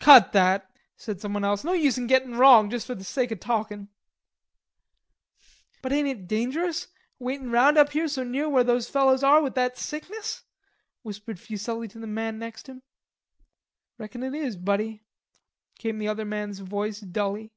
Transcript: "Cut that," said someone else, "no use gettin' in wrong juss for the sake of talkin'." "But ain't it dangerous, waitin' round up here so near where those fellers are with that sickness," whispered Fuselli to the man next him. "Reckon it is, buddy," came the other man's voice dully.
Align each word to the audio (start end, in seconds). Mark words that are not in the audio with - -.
"Cut 0.00 0.32
that," 0.32 0.70
said 0.96 1.20
someone 1.20 1.44
else, 1.44 1.62
"no 1.62 1.74
use 1.74 1.98
gettin' 1.98 2.32
in 2.32 2.38
wrong 2.38 2.70
juss 2.70 2.86
for 2.86 2.94
the 2.94 3.04
sake 3.04 3.30
of 3.30 3.40
talkin'." 3.40 3.88
"But 5.82 5.92
ain't 5.92 6.08
it 6.08 6.26
dangerous, 6.26 6.88
waitin' 7.18 7.50
round 7.50 7.76
up 7.76 7.90
here 7.92 8.08
so 8.08 8.24
near 8.24 8.48
where 8.48 8.64
those 8.64 8.88
fellers 8.88 9.22
are 9.22 9.42
with 9.42 9.54
that 9.56 9.76
sickness," 9.76 10.44
whispered 11.02 11.38
Fuselli 11.38 11.88
to 11.88 11.98
the 11.98 12.06
man 12.06 12.38
next 12.38 12.70
him. 12.70 12.84
"Reckon 13.98 14.22
it 14.22 14.34
is, 14.34 14.56
buddy," 14.56 15.04
came 15.78 15.98
the 15.98 16.08
other 16.08 16.24
man's 16.24 16.60
voice 16.60 17.00
dully. 17.00 17.52